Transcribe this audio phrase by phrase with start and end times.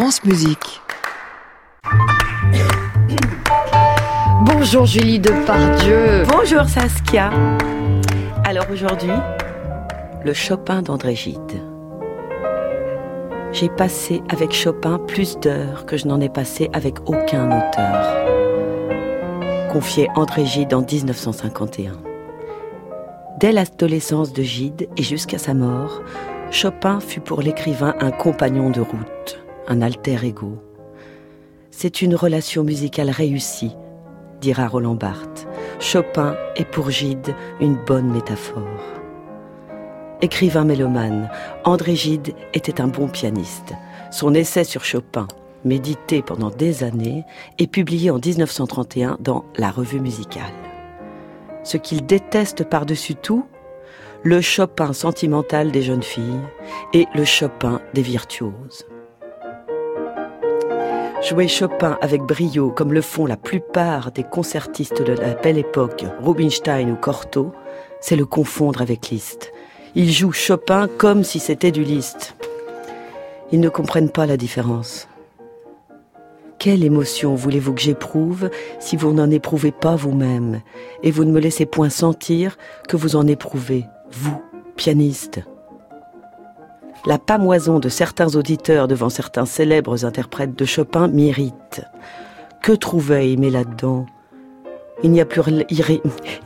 [0.00, 0.80] France Musique.
[4.42, 6.22] Bonjour Julie Depardieu.
[6.28, 7.32] Bonjour Saskia.
[8.44, 9.10] Alors aujourd'hui,
[10.24, 11.60] le Chopin d'André Gide.
[13.50, 18.14] J'ai passé avec Chopin plus d'heures que je n'en ai passé avec aucun auteur.
[19.72, 21.94] Confié André Gide en 1951.
[23.40, 26.02] Dès l'adolescence de Gide et jusqu'à sa mort,
[26.52, 30.58] Chopin fut pour l'écrivain un compagnon de route, un alter ego.
[31.70, 33.76] C'est une relation musicale réussie,
[34.40, 35.46] dira Roland Barthes.
[35.78, 38.64] Chopin est pour Gide une bonne métaphore.
[40.20, 41.30] Écrivain mélomane,
[41.64, 43.74] André Gide était un bon pianiste.
[44.10, 45.28] Son essai sur Chopin,
[45.64, 47.24] médité pendant des années,
[47.58, 50.42] est publié en 1931 dans La Revue musicale.
[51.62, 53.44] Ce qu'il déteste par-dessus tout,
[54.24, 56.40] le Chopin sentimental des jeunes filles
[56.94, 58.86] et le Chopin des virtuoses.
[61.20, 66.04] Jouer Chopin avec brio, comme le font la plupart des concertistes de la belle époque,
[66.20, 67.52] Rubinstein ou Cortot,
[68.00, 69.52] c'est le confondre avec Liszt.
[69.96, 72.36] Ils jouent Chopin comme si c'était du Liszt.
[73.50, 75.08] Ils ne comprennent pas la différence.
[76.60, 80.60] Quelle émotion voulez-vous que j'éprouve si vous n'en éprouvez pas vous-même
[81.02, 82.56] et vous ne me laissez point sentir
[82.88, 84.40] que vous en éprouvez, vous,
[84.76, 85.40] pianiste?
[87.06, 91.82] La pamoison de certains auditeurs devant certains célèbres interprètes de Chopin m'irrite.
[92.62, 94.06] Que trouvait aimer là-dedans?
[95.02, 95.42] Il n'y a plus,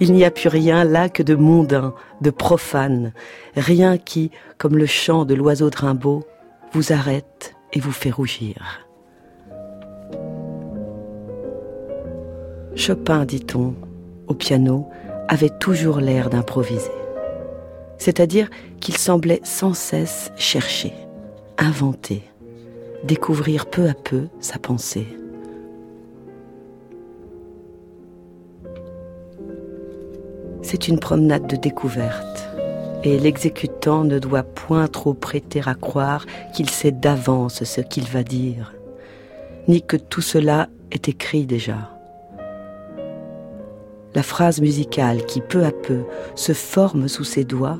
[0.00, 3.12] il n'y a plus rien là que de mondain, de profane,
[3.56, 6.24] rien qui, comme le chant de l'oiseau Rimbaud,
[6.72, 8.86] vous arrête et vous fait rougir.
[12.74, 13.74] Chopin, dit-on,
[14.28, 14.88] au piano,
[15.28, 17.01] avait toujours l'air d'improviser
[18.02, 18.50] c'est-à-dire
[18.80, 20.92] qu'il semblait sans cesse chercher,
[21.56, 22.24] inventer,
[23.04, 25.06] découvrir peu à peu sa pensée.
[30.62, 32.48] C'est une promenade de découverte,
[33.04, 38.24] et l'exécutant ne doit point trop prêter à croire qu'il sait d'avance ce qu'il va
[38.24, 38.74] dire,
[39.68, 41.96] ni que tout cela est écrit déjà.
[44.16, 46.02] La phrase musicale qui peu à peu
[46.34, 47.78] se forme sous ses doigts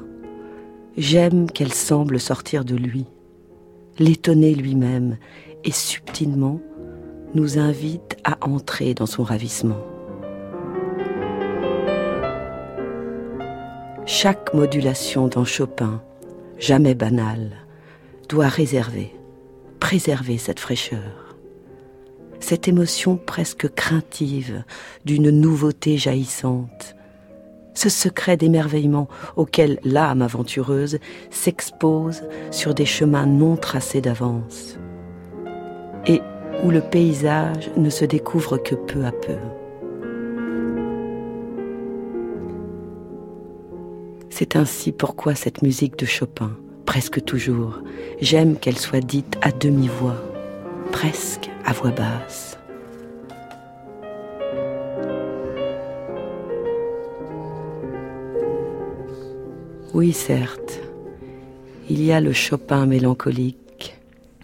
[0.98, 3.06] J'aime qu'elle semble sortir de lui,
[3.98, 5.16] l'étonner lui-même,
[5.64, 6.60] et subtilement
[7.34, 9.80] nous invite à entrer dans son ravissement.
[14.04, 16.03] Chaque modulation dans Chopin,
[16.58, 17.53] jamais banale,
[18.28, 19.14] doit réserver,
[19.80, 21.36] préserver cette fraîcheur,
[22.38, 24.62] cette émotion presque craintive
[25.06, 26.97] d'une nouveauté jaillissante,
[27.75, 30.99] ce secret d'émerveillement auquel l'âme aventureuse
[31.31, 34.78] s'expose sur des chemins non tracés d'avance,
[36.06, 36.21] et
[36.65, 39.37] où le paysage ne se découvre que peu à peu.
[44.31, 46.53] C'est ainsi pourquoi cette musique de Chopin,
[46.87, 47.81] presque toujours,
[48.21, 50.16] j'aime qu'elle soit dite à demi-voix,
[50.91, 52.59] presque à voix basse.
[59.94, 60.80] Oui, certes,
[61.91, 63.98] il y a le Chopin mélancolique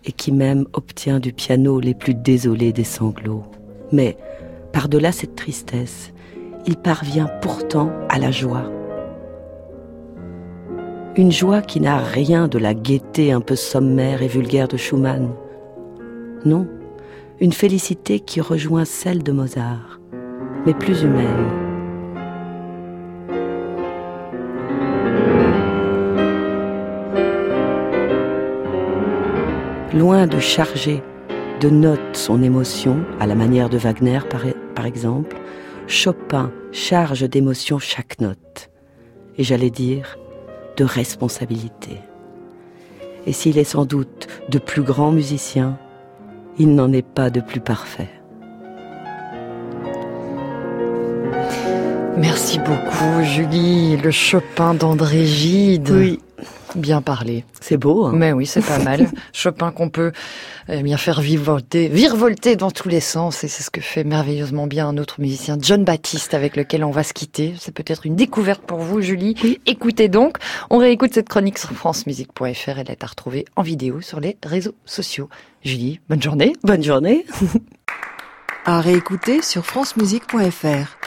[0.05, 3.45] et qui même obtient du piano les plus désolés des sanglots.
[3.91, 4.19] Mais,
[4.75, 6.13] par-delà cette tristesse,
[6.67, 8.71] il parvient pourtant à la joie.
[11.17, 15.31] Une joie qui n'a rien de la gaieté un peu sommaire et vulgaire de Schumann.
[16.45, 16.69] Non,
[17.41, 19.99] une félicité qui rejoint celle de Mozart,
[20.67, 21.68] mais plus humaine
[29.95, 31.03] loin de charger
[31.61, 34.21] de notes son émotion, à la manière de Wagner
[34.75, 35.37] par, exemple,
[35.87, 38.71] Chopin charge d'émotion chaque note,
[39.37, 40.19] et j'allais dire
[40.77, 41.99] de responsabilité.
[43.27, 45.79] Et s'il est sans doute de plus grand musicien,
[46.59, 48.11] il n'en est pas de plus parfait.
[52.17, 53.97] Merci beaucoup, Julie.
[53.97, 55.91] Le Chopin d'André Gide.
[55.91, 56.21] Oui.
[56.75, 57.45] Bien parlé.
[57.61, 58.07] C'est beau.
[58.07, 59.09] Hein Mais oui, c'est pas mal.
[59.33, 60.13] Chopin qu'on peut
[60.69, 64.67] eh bien faire virevolter, virevolter dans tous les sens, et c'est ce que fait merveilleusement
[64.67, 67.55] bien un autre musicien, John Baptiste, avec lequel on va se quitter.
[67.59, 69.61] C'est peut-être une découverte pour vous, Julie.
[69.67, 70.37] Écoutez donc.
[70.71, 72.79] On réécoute cette chronique sur francemusique.fr.
[72.79, 75.29] Elle est à retrouver en vidéo sur les réseaux sociaux.
[75.65, 76.53] Julie, bonne journée.
[76.63, 77.25] Bonne journée.
[78.67, 80.98] à réécouter sur francemusique.fr.